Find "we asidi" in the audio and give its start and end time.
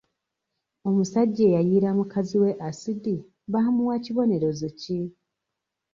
2.43-3.15